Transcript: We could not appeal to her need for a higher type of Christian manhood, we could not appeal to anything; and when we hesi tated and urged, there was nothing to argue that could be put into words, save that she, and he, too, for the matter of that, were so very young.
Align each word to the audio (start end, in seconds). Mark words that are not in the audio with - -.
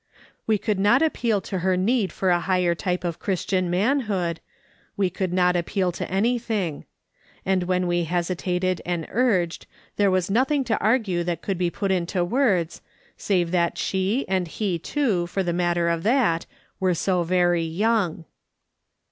We 0.47 0.57
could 0.57 0.79
not 0.79 1.03
appeal 1.03 1.41
to 1.41 1.59
her 1.59 1.77
need 1.77 2.11
for 2.11 2.31
a 2.31 2.39
higher 2.39 2.73
type 2.73 3.03
of 3.03 3.19
Christian 3.19 3.69
manhood, 3.69 4.39
we 4.97 5.11
could 5.11 5.31
not 5.31 5.55
appeal 5.55 5.91
to 5.91 6.09
anything; 6.09 6.85
and 7.45 7.65
when 7.65 7.85
we 7.85 8.05
hesi 8.07 8.35
tated 8.35 8.79
and 8.83 9.05
urged, 9.11 9.67
there 9.97 10.09
was 10.09 10.31
nothing 10.31 10.63
to 10.63 10.79
argue 10.79 11.23
that 11.25 11.43
could 11.43 11.59
be 11.59 11.69
put 11.69 11.91
into 11.91 12.25
words, 12.25 12.81
save 13.15 13.51
that 13.51 13.77
she, 13.77 14.25
and 14.27 14.47
he, 14.47 14.79
too, 14.79 15.27
for 15.27 15.43
the 15.43 15.53
matter 15.53 15.87
of 15.87 16.01
that, 16.01 16.47
were 16.79 16.95
so 16.95 17.21
very 17.21 17.61
young. 17.63 18.25